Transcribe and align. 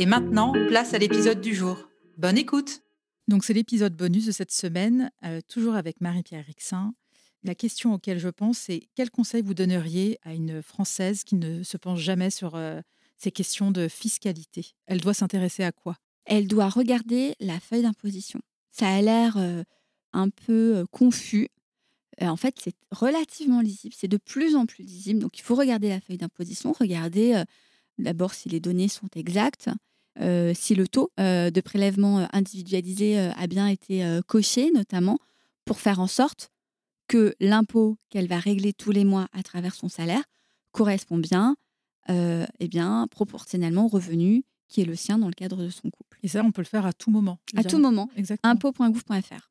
Et 0.00 0.06
maintenant, 0.06 0.52
place 0.68 0.94
à 0.94 0.98
l'épisode 0.98 1.40
du 1.40 1.54
jour. 1.54 1.76
Bonne 2.16 2.38
écoute 2.38 2.82
Donc 3.26 3.44
c'est 3.44 3.52
l'épisode 3.52 3.96
bonus 3.96 4.26
de 4.26 4.32
cette 4.32 4.52
semaine, 4.52 5.10
euh, 5.24 5.40
toujours 5.48 5.74
avec 5.74 6.00
Marie-Pierre 6.00 6.44
Rixin. 6.44 6.94
La 7.42 7.56
question 7.56 7.94
auquel 7.94 8.18
je 8.18 8.28
pense, 8.28 8.58
c'est 8.58 8.88
quel 8.94 9.10
conseil 9.10 9.42
vous 9.42 9.54
donneriez 9.54 10.18
à 10.22 10.34
une 10.34 10.62
Française 10.62 11.24
qui 11.24 11.34
ne 11.34 11.64
se 11.64 11.76
penche 11.76 12.00
jamais 12.00 12.30
sur 12.30 12.54
euh, 12.54 12.80
ces 13.16 13.32
questions 13.32 13.70
de 13.72 13.88
fiscalité? 13.88 14.74
Elle 14.86 15.00
doit 15.00 15.14
s'intéresser 15.14 15.64
à 15.64 15.72
quoi? 15.72 15.96
Elle 16.26 16.46
doit 16.46 16.68
regarder 16.68 17.34
la 17.40 17.58
feuille 17.58 17.82
d'imposition. 17.82 18.40
Ça 18.70 18.88
a 18.88 19.02
l'air 19.02 19.36
euh, 19.36 19.64
un 20.12 20.28
peu 20.28 20.76
euh, 20.76 20.84
confus. 20.92 21.48
Euh, 22.22 22.26
en 22.26 22.36
fait, 22.36 22.54
c'est 22.62 22.76
relativement 22.92 23.62
lisible. 23.62 23.94
C'est 23.98 24.08
de 24.08 24.18
plus 24.18 24.54
en 24.54 24.66
plus 24.66 24.84
lisible. 24.84 25.20
Donc, 25.20 25.38
il 25.38 25.42
faut 25.42 25.56
regarder 25.56 25.88
la 25.88 26.00
feuille 26.00 26.18
d'imposition. 26.18 26.72
Regarder 26.72 27.42
d'abord 27.98 28.34
si 28.34 28.48
les 28.48 28.60
données 28.60 28.88
sont 28.88 29.08
exactes, 29.16 29.70
si 30.18 30.74
le 30.74 30.88
taux 30.88 31.10
de 31.18 31.60
prélèvement 31.60 32.28
individualisé 32.32 33.18
a 33.18 33.46
bien 33.46 33.66
été 33.68 34.04
coché, 34.26 34.70
notamment 34.72 35.18
pour 35.64 35.80
faire 35.80 36.00
en 36.00 36.06
sorte 36.06 36.50
que 37.06 37.34
l'impôt 37.40 37.96
qu'elle 38.10 38.28
va 38.28 38.38
régler 38.38 38.72
tous 38.72 38.90
les 38.90 39.04
mois 39.04 39.28
à 39.32 39.42
travers 39.42 39.74
son 39.74 39.88
salaire 39.88 40.24
correspond 40.72 41.18
bien, 41.18 41.56
eh 42.08 42.68
bien 42.68 43.06
proportionnellement 43.10 43.86
au 43.86 43.88
revenu 43.88 44.44
qui 44.68 44.82
est 44.82 44.84
le 44.84 44.94
sien 44.94 45.18
dans 45.18 45.28
le 45.28 45.34
cadre 45.34 45.56
de 45.56 45.70
son 45.70 45.90
couple. 45.90 46.18
Et 46.22 46.28
ça, 46.28 46.42
on 46.44 46.52
peut 46.52 46.62
le 46.62 46.66
faire 46.66 46.86
à 46.86 46.92
tout 46.92 47.10
moment. 47.10 47.38
À 47.56 47.64
tout 47.64 47.78
moment. 47.78 48.08
Impôt.gouv.fr. 48.42 49.50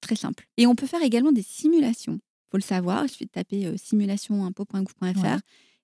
Très 0.00 0.16
simple. 0.16 0.46
Et 0.56 0.66
on 0.66 0.74
peut 0.74 0.86
faire 0.86 1.02
également 1.02 1.32
des 1.32 1.42
simulations. 1.42 2.14
Il 2.14 2.50
faut 2.50 2.56
le 2.56 2.62
savoir. 2.62 3.04
Il 3.04 3.08
suffit 3.08 3.26
de 3.26 3.30
taper 3.30 3.66
euh, 3.66 3.76
simulation 3.76 4.44
impôt.gouv.fr. 4.44 5.38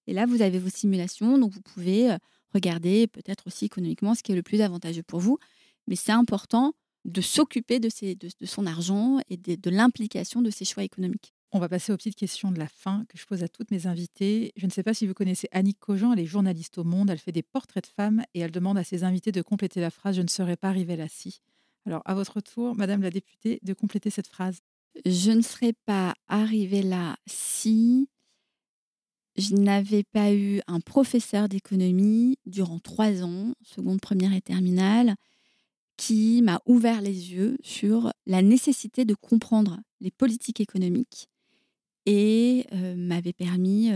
Et 0.06 0.12
là, 0.12 0.26
vous 0.26 0.42
avez 0.42 0.58
vos 0.58 0.68
simulations. 0.68 1.38
Donc, 1.38 1.52
vous 1.52 1.62
pouvez 1.62 2.12
euh, 2.12 2.18
regarder 2.54 3.06
peut-être 3.06 3.46
aussi 3.46 3.66
économiquement 3.66 4.14
ce 4.14 4.22
qui 4.22 4.32
est 4.32 4.36
le 4.36 4.42
plus 4.42 4.60
avantageux 4.60 5.02
pour 5.02 5.20
vous. 5.20 5.38
Mais 5.86 5.96
c'est 5.96 6.12
important 6.12 6.74
de 7.04 7.20
s'occuper 7.20 7.80
de, 7.80 7.88
de, 8.14 8.46
son 8.46 8.66
argent 8.66 9.18
et 9.28 9.36
de, 9.36 9.56
de 9.56 9.70
l'implication 9.70 10.40
de 10.40 10.50
ses 10.50 10.64
choix 10.64 10.82
économiques. 10.82 11.34
On 11.52 11.60
va 11.60 11.68
passer 11.68 11.92
aux 11.92 11.96
petites 11.96 12.16
questions 12.16 12.50
de 12.50 12.58
la 12.58 12.66
fin 12.66 13.04
que 13.08 13.16
je 13.16 13.26
pose 13.26 13.44
à 13.44 13.48
toutes 13.48 13.70
mes 13.70 13.86
invités. 13.86 14.52
Je 14.56 14.66
ne 14.66 14.70
sais 14.70 14.82
pas 14.82 14.94
si 14.94 15.06
vous 15.06 15.14
connaissez 15.14 15.46
Annick 15.52 15.78
Cogent, 15.78 16.12
elle 16.12 16.20
est 16.20 16.26
journaliste 16.26 16.78
au 16.78 16.84
Monde, 16.84 17.10
elle 17.10 17.18
fait 17.18 17.30
des 17.30 17.44
portraits 17.44 17.84
de 17.84 17.90
femmes 17.90 18.24
et 18.34 18.40
elle 18.40 18.50
demande 18.50 18.76
à 18.78 18.82
ses 18.84 19.04
invités 19.04 19.30
de 19.30 19.42
compléter 19.42 19.80
la 19.80 19.90
phrase 19.90 20.16
Je 20.16 20.22
ne 20.22 20.28
serais 20.28 20.56
pas 20.56 20.70
arrivée 20.70 20.96
là 20.96 21.06
si. 21.08 21.40
Alors, 21.86 22.02
à 22.06 22.14
votre 22.14 22.40
tour, 22.40 22.74
Madame 22.74 23.02
la 23.02 23.10
députée, 23.10 23.60
de 23.62 23.72
compléter 23.74 24.10
cette 24.10 24.26
phrase. 24.26 24.58
Je 25.04 25.30
ne 25.30 25.42
serais 25.42 25.74
pas 25.86 26.14
arrivée 26.28 26.82
là 26.82 27.16
si 27.26 28.08
je 29.36 29.54
n'avais 29.54 30.04
pas 30.04 30.32
eu 30.32 30.60
un 30.66 30.80
professeur 30.80 31.48
d'économie 31.48 32.38
durant 32.46 32.78
trois 32.78 33.22
ans, 33.22 33.54
seconde, 33.62 34.00
première 34.00 34.32
et 34.32 34.40
terminale, 34.40 35.16
qui 35.96 36.42
m'a 36.42 36.60
ouvert 36.66 37.00
les 37.00 37.32
yeux 37.32 37.56
sur 37.62 38.12
la 38.26 38.42
nécessité 38.42 39.04
de 39.04 39.14
comprendre 39.14 39.80
les 40.00 40.10
politiques 40.10 40.60
économiques 40.60 41.28
et 42.06 42.66
m'avait 42.96 43.32
permis 43.32 43.90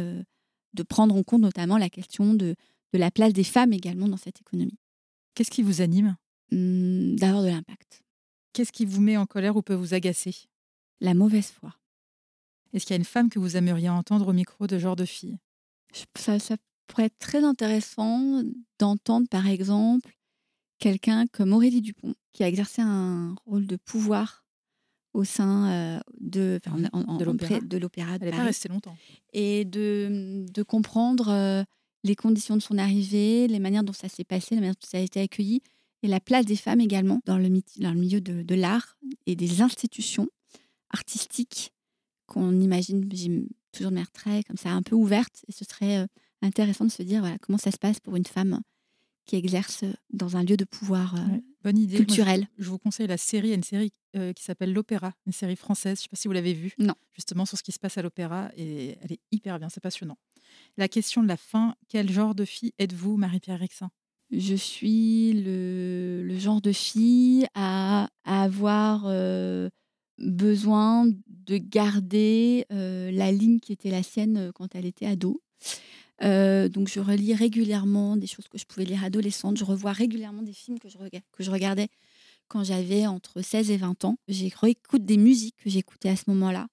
de 0.74 0.82
prendre 0.82 1.14
en 1.14 1.22
compte 1.22 1.42
notamment 1.42 1.78
la 1.78 1.90
question 1.90 2.34
de, 2.34 2.54
de, 2.92 2.98
la 2.98 3.10
place 3.10 3.32
des 3.32 3.44
femmes 3.44 3.72
également 3.72 4.08
dans 4.08 4.16
cette 4.16 4.40
économie. 4.40 4.78
Qu'est-ce 5.34 5.50
qui 5.50 5.62
vous 5.62 5.80
anime? 5.80 6.16
Mmh, 6.52 7.16
D'avoir 7.16 7.42
de 7.42 7.48
l'impact. 7.48 8.02
Qu'est-ce 8.52 8.72
qui 8.72 8.84
vous 8.84 9.00
met 9.00 9.16
en 9.16 9.26
colère 9.26 9.56
ou 9.56 9.62
peut 9.62 9.74
vous 9.74 9.94
agacer? 9.94 10.34
La 11.00 11.14
mauvaise 11.14 11.48
foi. 11.48 11.74
Est-ce 12.72 12.84
qu'il 12.86 12.94
y 12.94 12.98
a 12.98 12.98
une 12.98 13.04
femme 13.04 13.30
que 13.30 13.38
vous 13.38 13.56
aimeriez 13.56 13.88
entendre 13.88 14.28
au 14.28 14.32
micro 14.32 14.66
de 14.66 14.78
genre 14.78 14.96
de 14.96 15.04
fille? 15.04 15.38
Ça, 16.16 16.38
ça 16.38 16.56
pourrait 16.86 17.06
être 17.06 17.18
très 17.18 17.44
intéressant 17.44 18.42
d'entendre 18.78 19.26
par 19.28 19.46
exemple 19.46 20.10
quelqu'un 20.78 21.26
comme 21.26 21.52
Aurélie 21.52 21.82
Dupont, 21.82 22.14
qui 22.32 22.44
a 22.44 22.48
exercé 22.48 22.82
un 22.82 23.34
rôle 23.46 23.66
de 23.66 23.76
pouvoir 23.76 24.44
au 25.14 25.24
sein 25.24 26.00
de, 26.20 26.60
de 26.62 27.76
l'opéra. 27.78 28.14
Elle 28.16 28.30
n'est 28.30 28.30
pas 28.30 28.44
restée 28.44 28.68
longtemps. 28.68 28.96
Et 29.32 29.64
de, 29.64 30.46
de 30.52 30.62
comprendre 30.62 31.64
les 32.04 32.14
conditions 32.14 32.56
de 32.56 32.62
son 32.62 32.78
arrivée, 32.78 33.48
les 33.48 33.58
manières 33.58 33.82
dont 33.82 33.92
ça 33.92 34.08
s'est 34.08 34.24
passé, 34.24 34.54
la 34.54 34.60
manière 34.60 34.74
dont 34.74 34.86
ça 34.86 34.98
a 34.98 35.00
été 35.00 35.20
accueilli, 35.20 35.62
et 36.02 36.08
la 36.08 36.20
place 36.20 36.46
des 36.46 36.54
femmes 36.54 36.80
également 36.80 37.20
dans 37.24 37.38
le, 37.38 37.48
dans 37.78 37.92
le 37.92 37.98
milieu 37.98 38.20
de, 38.20 38.42
de 38.42 38.54
l'art 38.54 38.96
et 39.26 39.34
des 39.34 39.62
institutions 39.62 40.28
artistiques 40.90 41.72
qu'on 42.28 42.60
imagine, 42.60 43.08
toujours 43.72 43.90
de 43.90 43.94
manière 43.94 44.12
très 44.12 44.44
comme 44.44 44.56
ça, 44.56 44.70
un 44.70 44.82
peu 44.82 44.94
ouverte. 44.94 45.44
Et 45.48 45.52
ce 45.52 45.64
serait 45.64 46.06
intéressant 46.42 46.84
de 46.84 46.90
se 46.90 47.02
dire 47.02 47.20
voilà, 47.20 47.38
comment 47.38 47.58
ça 47.58 47.72
se 47.72 47.78
passe 47.78 47.98
pour 47.98 48.14
une 48.14 48.26
femme 48.26 48.60
qui 49.24 49.36
exerce 49.36 49.84
dans 50.10 50.36
un 50.36 50.44
lieu 50.44 50.56
de 50.56 50.64
pouvoir 50.64 51.16
bonne 51.62 51.76
idée. 51.76 51.96
culturel. 51.98 52.48
je, 52.56 52.68
vous 52.68 52.78
conseille 52.78 53.06
la 53.06 53.18
série, 53.18 53.52
une 53.52 53.62
série 53.62 53.92
qui 54.14 54.42
s'appelle 54.42 54.72
L'Opéra, 54.72 55.12
une 55.26 55.32
série 55.32 55.56
française. 55.56 55.98
Je 55.98 56.00
ne 56.00 56.02
sais 56.04 56.08
pas 56.08 56.16
si 56.16 56.28
vous 56.28 56.34
l'avez 56.34 56.54
vue. 56.54 56.72
Non. 56.78 56.94
Justement 57.12 57.44
sur 57.44 57.58
ce 57.58 57.62
qui 57.62 57.72
se 57.72 57.78
passe 57.78 57.98
à 57.98 58.02
l'opéra 58.02 58.50
et 58.56 58.96
elle 59.02 59.12
est 59.12 59.20
hyper 59.30 59.58
bien, 59.58 59.68
c'est 59.68 59.82
passionnant. 59.82 60.16
La 60.78 60.88
question 60.88 61.22
de 61.22 61.28
la 61.28 61.36
fin, 61.36 61.74
quel 61.88 62.10
genre 62.10 62.34
de 62.34 62.46
fille 62.46 62.72
êtes-vous, 62.78 63.18
Marie-Pierre 63.18 63.58
Rixin 63.58 63.90
Je 64.30 64.54
suis 64.54 65.34
le, 65.34 66.22
le, 66.24 66.38
genre 66.38 66.62
de 66.62 66.72
fille 66.72 67.46
à, 67.54 68.08
à 68.24 68.42
avoir 68.44 69.04
besoin 70.18 71.06
de 71.48 71.58
garder 71.58 72.66
la 72.70 73.32
ligne 73.32 73.58
qui 73.58 73.72
était 73.72 73.90
la 73.90 74.04
sienne 74.04 74.52
quand 74.54 74.74
elle 74.74 74.86
était 74.86 75.06
ado. 75.06 75.42
Euh, 76.24 76.68
donc 76.68 76.88
je 76.88 76.98
relis 77.00 77.34
régulièrement 77.34 78.16
des 78.16 78.26
choses 78.26 78.48
que 78.48 78.58
je 78.58 78.66
pouvais 78.66 78.84
lire 78.84 79.04
adolescente. 79.04 79.56
Je 79.56 79.64
revois 79.64 79.92
régulièrement 79.92 80.42
des 80.42 80.52
films 80.52 80.78
que 80.78 80.88
je, 80.88 80.98
que 80.98 81.42
je 81.42 81.50
regardais 81.50 81.88
quand 82.48 82.64
j'avais 82.64 83.06
entre 83.06 83.42
16 83.42 83.70
et 83.70 83.76
20 83.76 84.04
ans. 84.04 84.18
J'ai 84.28 84.52
réécoute 84.54 85.04
des 85.04 85.16
musiques 85.16 85.56
que 85.56 85.70
j'écoutais 85.70 86.08
à 86.08 86.16
ce 86.16 86.24
moment-là. 86.28 86.66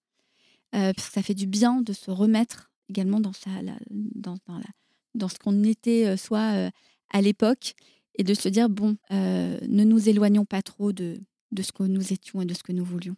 Euh, 0.73 0.91
parce 0.93 1.07
que 1.07 1.13
ça 1.13 1.23
fait 1.23 1.35
du 1.35 1.47
bien 1.47 1.81
de 1.81 1.93
se 1.93 2.11
remettre 2.11 2.71
également 2.89 3.19
dans, 3.19 3.33
sa, 3.33 3.49
dans, 3.89 4.37
dans, 4.47 4.57
la, 4.57 4.65
dans 5.13 5.29
ce 5.29 5.37
qu'on 5.37 5.63
était 5.63 6.05
euh, 6.05 6.17
soit 6.17 6.71
à 7.11 7.21
l'époque 7.21 7.75
et 8.17 8.23
de 8.23 8.33
se 8.33 8.49
dire, 8.49 8.69
bon, 8.69 8.97
ne 9.11 9.83
nous 9.83 10.09
éloignons 10.09 10.45
pas 10.45 10.61
trop 10.61 10.93
de, 10.93 11.19
de 11.51 11.61
ce 11.61 11.71
que 11.71 11.83
nous 11.83 12.13
étions 12.13 12.41
et 12.41 12.45
de 12.45 12.53
ce 12.53 12.63
que 12.63 12.71
nous 12.71 12.85
voulions. 12.85 13.15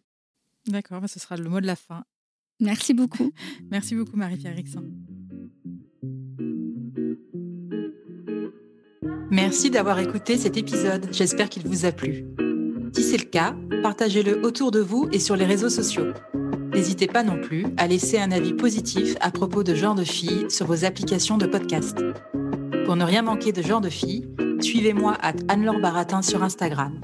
D'accord, 0.68 1.02
bah, 1.02 1.08
ce 1.08 1.20
sera 1.20 1.38
le 1.38 1.50
mot 1.50 1.62
de 1.62 1.66
la 1.66 1.76
fin. 1.76 2.04
Merci 2.60 2.94
beaucoup. 2.94 3.32
Merci 3.72 3.96
beaucoup 3.96 4.18
Marie-Pierre 4.18 4.56
Rixin. 4.56 4.84
Merci 9.30 9.70
d'avoir 9.70 10.00
écouté 10.00 10.38
cet 10.38 10.58
épisode, 10.58 11.10
j'espère 11.12 11.50
qu'il 11.50 11.68
vous 11.68 11.86
a 11.86 11.92
plu. 11.92 12.26
Si 12.96 13.04
c'est 13.04 13.18
le 13.18 13.26
cas, 13.26 13.56
partagez-le 13.84 14.44
autour 14.46 14.72
de 14.72 14.80
vous 14.80 15.10
et 15.12 15.20
sur 15.20 15.36
les 15.36 15.46
réseaux 15.46 15.70
sociaux. 15.70 16.14
N'hésitez 16.74 17.08
pas 17.08 17.24
non 17.24 17.40
plus 17.42 17.66
à 17.78 17.88
laisser 17.88 18.20
un 18.20 18.32
avis 18.32 18.54
positif 18.54 19.16
à 19.20 19.30
propos 19.30 19.64
de 19.64 19.76
Genre 19.76 19.96
de 19.96 20.04
Filles 20.04 20.50
sur 20.50 20.66
vos 20.66 20.86
applications 20.86 21.38
de 21.38 21.46
podcast. 21.46 21.98
Pour 22.86 22.96
ne 22.96 23.04
rien 23.04 23.22
manquer 23.22 23.52
de 23.52 23.62
Genre 23.62 23.82
de 23.82 23.90
Filles, 23.90 24.28
suivez-moi 24.62 25.18
à 25.22 25.34
Anne-Laure 25.50 25.82
Baratin 25.82 26.22
sur 26.22 26.42
Instagram. 26.44 27.00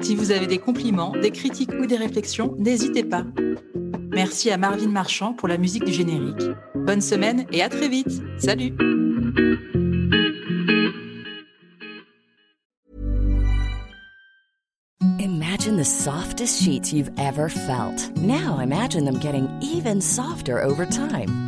Si 0.00 0.14
vous 0.14 0.30
avez 0.30 0.46
des 0.46 0.58
compliments, 0.58 1.12
des 1.20 1.30
critiques 1.30 1.72
ou 1.78 1.86
des 1.86 1.96
réflexions, 1.96 2.54
n'hésitez 2.58 3.04
pas. 3.04 3.24
Merci 4.12 4.50
à 4.50 4.56
Marvin 4.56 4.88
Marchand 4.88 5.32
pour 5.32 5.48
la 5.48 5.58
musique 5.58 5.84
du 5.84 5.92
générique. 5.92 6.42
Bonne 6.74 7.00
semaine 7.00 7.46
et 7.52 7.62
à 7.62 7.68
très 7.68 7.88
vite. 7.88 8.22
Salut 8.38 8.72
Imagine 15.18 15.76
the 15.76 15.84
softest 15.84 16.62
sheets 16.62 16.92
you've 16.92 17.10
ever 17.18 17.48
felt. 17.48 18.10
Now 18.16 18.60
imagine 18.60 19.04
them 19.04 19.18
getting 19.18 19.48
even 19.60 20.00
softer 20.00 20.62
over 20.62 20.86
time. 20.86 21.47